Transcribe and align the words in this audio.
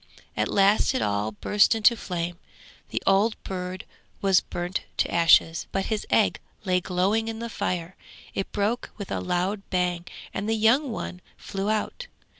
At 0.35 0.47
last 0.47 0.95
it 0.95 1.01
all 1.03 1.33
burst 1.33 1.75
into 1.75 1.95
flame; 1.95 2.39
the 2.89 3.03
old 3.05 3.35
bird 3.43 3.85
was 4.19 4.41
burnt 4.41 4.81
to 4.97 5.11
ashes, 5.13 5.67
but 5.71 5.85
his 5.93 6.07
egg 6.09 6.39
lay 6.65 6.81
glowing 6.81 7.27
in 7.27 7.37
the 7.37 7.49
fire; 7.51 7.95
it 8.33 8.51
broke 8.51 8.89
with 8.97 9.11
a 9.11 9.19
loud 9.21 9.61
bang 9.69 10.05
and 10.33 10.49
the 10.49 10.55
young 10.55 10.91
one 10.91 11.21
flew 11.37 11.69
out. 11.69 12.07